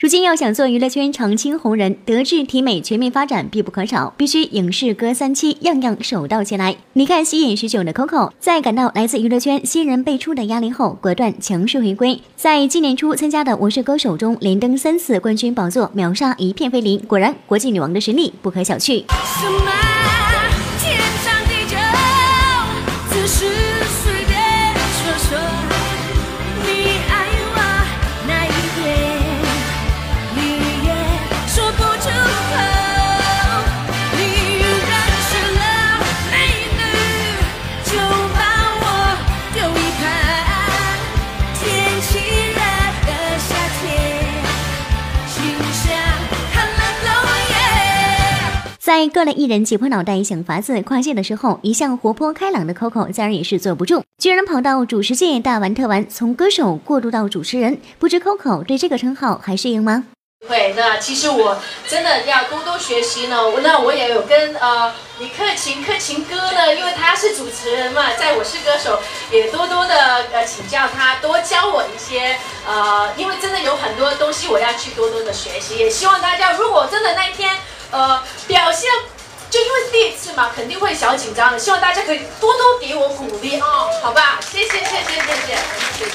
[0.00, 6.76] 如今要想做娱乐圈常青红人，德智体美全面发展必不可少，必须影视歌三栖，样样手到擒来。
[6.92, 12.20] 离开吸引许久的 Coco，在感到来自娱乐圈新人辈出的压力后，果断强势回归。
[12.36, 17.00] 在今年初参加的《我是歌手》中，连登三次冠军宝座，秒杀一片飞林。
[17.00, 19.02] 果然，国际女王的实力不可小觑。
[48.88, 57.78] 在各类艺人挤破脑袋想法子跨界的时候，一向活泼开朗的 Coco 自然也是坐不住，居然跑到主持界大玩特玩，从歌手过渡到主持人。
[57.98, 60.04] 不知 Coco 对这个称号还适应吗？
[60.48, 63.36] 会，那其实我真的要多多学习呢。
[63.62, 68.98] 那我也有跟呃李克勤、克勤哥呢，因为他是主持人嘛，在我是歌手，
[69.30, 75.76] 也多多的呃请教他，多教我一些呃，因为真的有很多东西我要去多多的学习。
[75.76, 77.50] 也希望大家，如果真的那一天。
[77.90, 78.22] 呃，
[80.38, 81.58] 嘛，肯定会小紧张的。
[81.58, 84.38] 希望大家可以多多给我鼓励哦，好吧？
[84.40, 85.56] 谢谢谢谢，谢谢，
[85.98, 86.10] 谢谢。